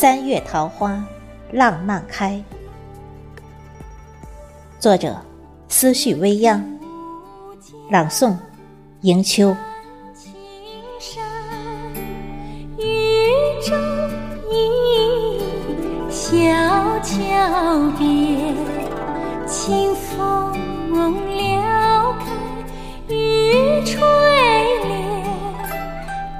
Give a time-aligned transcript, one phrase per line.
[0.00, 1.04] 三月桃花，
[1.50, 2.40] 浪漫开。
[4.78, 5.20] 作者：
[5.66, 6.64] 思绪微漾。
[7.90, 8.36] 朗诵：
[9.00, 9.56] 迎秋。
[10.14, 10.32] 青
[11.00, 11.20] 山
[12.78, 13.76] 雨中
[14.52, 15.40] 意，
[16.08, 16.38] 小
[17.00, 18.54] 桥边，
[19.48, 20.52] 清风
[21.36, 22.26] 撩开
[23.12, 23.98] 雨垂
[24.84, 25.12] 帘，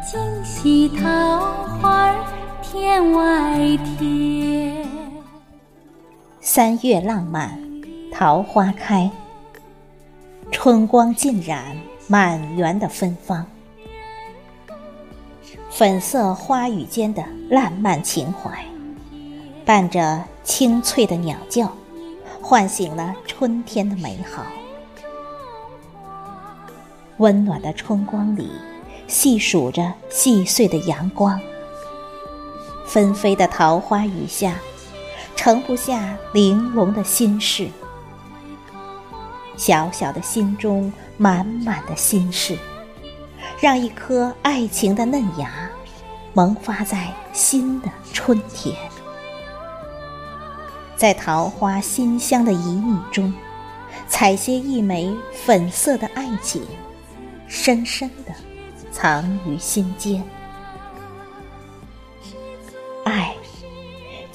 [0.06, 1.67] 惊喜桃
[6.59, 7.57] 三月浪漫，
[8.11, 9.09] 桃花开，
[10.51, 11.77] 春光浸染
[12.09, 13.47] 满园的芬芳。
[15.71, 18.67] 粉色花雨间的烂漫情怀，
[19.65, 21.73] 伴着清脆的鸟叫，
[22.43, 24.45] 唤醒了春天的美好。
[27.19, 28.50] 温暖的春光里，
[29.06, 31.41] 细数着细碎的阳光。
[32.84, 34.56] 纷飞的桃花雨下，
[35.41, 37.69] 盛不下玲珑的心事。
[39.56, 42.58] 小小的心中，满满的心事，
[43.61, 45.70] 让一颗爱情的嫩芽
[46.34, 48.75] 萌发在新的春天。
[50.97, 53.33] 在桃花馨香的旖旎中，
[54.09, 56.66] 采撷一枚粉色的爱情，
[57.47, 58.34] 深深的
[58.91, 60.20] 藏于心间。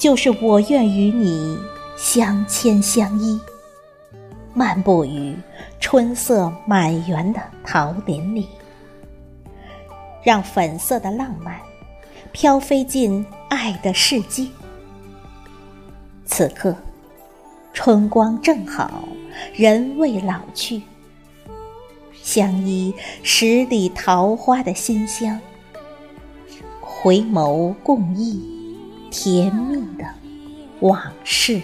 [0.04, 1.58] 就是我愿与你
[1.96, 3.40] 相牵相依，
[4.54, 5.34] 漫步于
[5.80, 8.50] 春色满园的桃林里，
[10.22, 11.58] 让粉色的浪漫
[12.34, 14.46] 飘飞进爱的世界。
[16.26, 16.76] 此刻，
[17.72, 19.08] 春光正好，
[19.56, 20.82] 人未老去，
[22.22, 22.94] 相依
[23.24, 25.40] 十里桃花的馨香，
[26.82, 28.62] 回眸共忆。
[29.14, 30.04] 甜蜜的
[30.80, 31.62] 往事。